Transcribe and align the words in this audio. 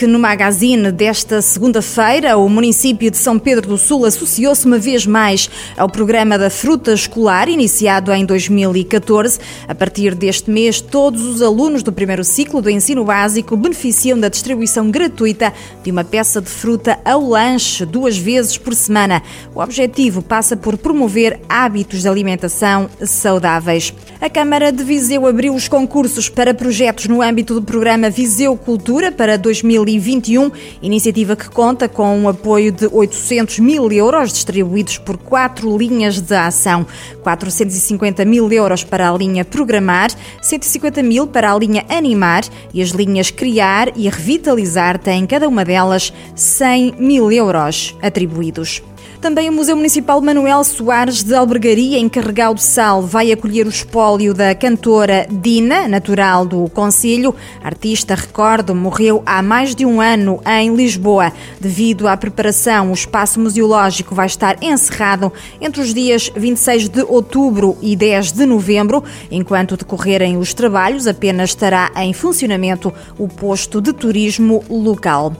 no 0.00 0.18
magazine 0.18 0.90
desta 0.90 1.40
segunda-feira, 1.42 2.36
o 2.36 2.48
município 2.48 3.10
de 3.10 3.16
São 3.16 3.38
Pedro 3.38 3.68
do 3.68 3.78
Sul 3.78 4.04
associou-se 4.04 4.66
uma 4.66 4.78
vez 4.78 5.06
mais 5.06 5.48
ao 5.76 5.88
programa 5.88 6.38
da 6.38 6.50
fruta 6.50 6.92
escolar, 6.92 7.48
iniciado 7.48 8.12
em 8.12 8.24
2014. 8.24 9.38
A 9.68 9.74
partir 9.74 10.14
deste 10.14 10.50
mês, 10.50 10.80
todos 10.80 11.24
os 11.24 11.42
alunos 11.42 11.82
do 11.82 11.92
primeiro 11.92 12.24
ciclo 12.24 12.60
do 12.60 12.70
ensino 12.70 13.04
básico 13.04 13.56
beneficiam 13.56 14.18
da 14.18 14.28
distribuição 14.28 14.90
gratuita 14.90 15.52
de 15.84 15.90
uma 15.90 16.02
peça 16.02 16.40
de 16.40 16.48
fruta 16.48 16.98
ao 17.04 17.20
lanche 17.20 17.84
duas 17.84 18.16
vezes 18.16 18.56
por 18.56 18.74
semana. 18.74 19.22
O 19.54 19.60
objetivo 19.60 20.22
passa 20.22 20.56
por 20.56 20.76
promover 20.76 21.40
hábitos 21.48 22.02
de 22.02 22.08
alimentação 22.08 22.88
saudáveis. 23.04 23.94
A 24.20 24.30
Câmara 24.30 24.72
de 24.72 24.82
Viseu 24.82 25.26
abriu 25.26 25.54
os 25.54 25.68
concursos 25.68 26.28
para 26.28 26.54
projetos 26.54 27.06
no 27.06 27.20
âmbito 27.20 27.54
do 27.54 27.62
programa 27.62 28.08
Viseu 28.08 28.56
Cultura 28.56 29.10
para 29.10 29.36
2021, 29.84 30.50
iniciativa 30.80 31.34
que 31.34 31.48
conta 31.50 31.88
com 31.88 32.16
um 32.16 32.28
apoio 32.28 32.70
de 32.70 32.86
800 32.86 33.58
mil 33.58 33.90
euros 33.90 34.32
distribuídos 34.32 34.98
por 34.98 35.16
quatro 35.16 35.76
linhas 35.76 36.20
de 36.20 36.34
ação: 36.34 36.86
450 37.22 38.24
mil 38.24 38.50
euros 38.52 38.84
para 38.84 39.10
a 39.10 39.16
linha 39.16 39.44
Programar, 39.44 40.10
150 40.40 41.02
mil 41.02 41.26
para 41.26 41.52
a 41.52 41.58
linha 41.58 41.84
Animar 41.88 42.44
e 42.72 42.80
as 42.80 42.90
linhas 42.90 43.30
Criar 43.30 43.96
e 43.96 44.08
Revitalizar 44.08 44.98
têm 44.98 45.26
cada 45.26 45.48
uma 45.48 45.64
delas 45.64 46.12
100 46.34 46.94
mil 46.98 47.32
euros 47.32 47.96
atribuídos. 48.00 48.82
Também 49.22 49.48
o 49.48 49.52
Museu 49.52 49.76
Municipal 49.76 50.20
Manuel 50.20 50.64
Soares 50.64 51.22
de 51.22 51.32
Albergaria, 51.32 51.96
em 51.96 52.08
Carregal 52.08 52.52
do 52.52 52.60
Sal, 52.60 53.00
vai 53.02 53.30
acolher 53.30 53.64
o 53.66 53.70
espólio 53.70 54.34
da 54.34 54.52
cantora 54.52 55.28
Dina, 55.30 55.86
natural 55.86 56.44
do 56.44 56.68
Conselho. 56.68 57.32
Artista, 57.62 58.16
recordo, 58.16 58.74
morreu 58.74 59.22
há 59.24 59.40
mais 59.40 59.76
de 59.76 59.86
um 59.86 60.00
ano 60.00 60.40
em 60.44 60.74
Lisboa. 60.74 61.32
Devido 61.60 62.08
à 62.08 62.16
preparação, 62.16 62.90
o 62.90 62.94
espaço 62.94 63.38
museológico 63.38 64.12
vai 64.12 64.26
estar 64.26 64.60
encerrado 64.60 65.32
entre 65.60 65.80
os 65.80 65.94
dias 65.94 66.28
26 66.34 66.88
de 66.88 67.02
outubro 67.02 67.78
e 67.80 67.94
10 67.94 68.32
de 68.32 68.44
novembro. 68.44 69.04
Enquanto 69.30 69.76
decorrerem 69.76 70.36
os 70.36 70.52
trabalhos, 70.52 71.06
apenas 71.06 71.50
estará 71.50 71.92
em 71.94 72.12
funcionamento 72.12 72.92
o 73.16 73.28
posto 73.28 73.80
de 73.80 73.92
turismo 73.92 74.64
local 74.68 75.32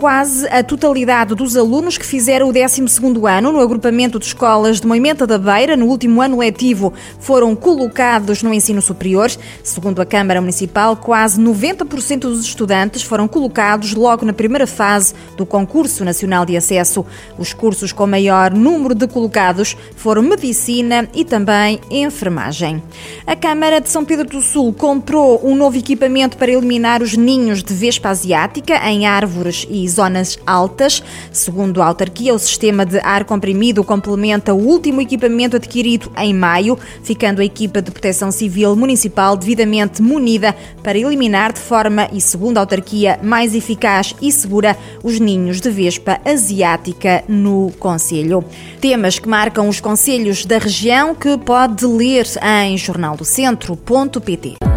quase 0.00 0.48
a 0.48 0.62
totalidade 0.62 1.34
dos 1.34 1.58
alunos 1.58 1.98
que 1.98 2.06
fizeram 2.06 2.48
o 2.48 2.52
12º 2.54 3.30
ano 3.30 3.52
no 3.52 3.60
agrupamento 3.60 4.18
de 4.18 4.24
escolas 4.24 4.80
de 4.80 4.86
Moimenta 4.86 5.26
da 5.26 5.36
Beira 5.36 5.76
no 5.76 5.84
último 5.84 6.22
ano 6.22 6.38
letivo 6.38 6.94
foram 7.18 7.54
colocados 7.54 8.42
no 8.42 8.54
ensino 8.54 8.80
superior. 8.80 9.30
Segundo 9.62 10.00
a 10.00 10.06
Câmara 10.06 10.40
Municipal, 10.40 10.96
quase 10.96 11.38
90% 11.38 12.20
dos 12.20 12.40
estudantes 12.40 13.02
foram 13.02 13.28
colocados 13.28 13.92
logo 13.92 14.24
na 14.24 14.32
primeira 14.32 14.66
fase 14.66 15.12
do 15.36 15.44
Concurso 15.44 16.02
Nacional 16.02 16.46
de 16.46 16.56
Acesso. 16.56 17.04
Os 17.36 17.52
cursos 17.52 17.92
com 17.92 18.06
maior 18.06 18.52
número 18.54 18.94
de 18.94 19.06
colocados 19.06 19.76
foram 19.96 20.22
Medicina 20.22 21.10
e 21.12 21.26
também 21.26 21.78
Enfermagem. 21.90 22.82
A 23.26 23.36
Câmara 23.36 23.82
de 23.82 23.90
São 23.90 24.02
Pedro 24.02 24.26
do 24.26 24.40
Sul 24.40 24.72
comprou 24.72 25.42
um 25.44 25.54
novo 25.54 25.76
equipamento 25.76 26.38
para 26.38 26.50
eliminar 26.50 27.02
os 27.02 27.18
ninhos 27.18 27.62
de 27.62 27.74
vespa 27.74 28.08
asiática 28.08 28.76
em 28.88 29.06
árvores 29.06 29.66
e 29.68 29.89
zonas 29.90 30.38
altas. 30.46 31.02
Segundo 31.32 31.82
a 31.82 31.86
autarquia, 31.86 32.34
o 32.34 32.38
sistema 32.38 32.84
de 32.86 32.98
ar 33.00 33.24
comprimido 33.24 33.84
complementa 33.84 34.54
o 34.54 34.58
último 34.58 35.00
equipamento 35.00 35.56
adquirido 35.56 36.10
em 36.16 36.32
maio, 36.32 36.78
ficando 37.02 37.40
a 37.40 37.44
equipa 37.44 37.82
de 37.82 37.90
proteção 37.90 38.30
civil 38.30 38.74
municipal 38.76 39.36
devidamente 39.36 40.02
munida 40.02 40.54
para 40.82 40.98
eliminar 40.98 41.52
de 41.52 41.60
forma 41.60 42.08
e 42.12 42.20
segundo 42.20 42.58
a 42.58 42.60
autarquia 42.60 43.18
mais 43.22 43.54
eficaz 43.54 44.14
e 44.20 44.30
segura 44.32 44.76
os 45.02 45.18
ninhos 45.18 45.60
de 45.60 45.70
vespa 45.70 46.20
asiática 46.24 47.24
no 47.28 47.72
Conselho. 47.78 48.44
Temas 48.80 49.18
que 49.18 49.28
marcam 49.28 49.68
os 49.68 49.80
conselhos 49.80 50.44
da 50.44 50.58
região 50.58 51.14
que 51.14 51.36
pode 51.38 51.84
ler 51.86 52.26
em 52.42 52.76
jornaldocentro.pt. 52.76 54.69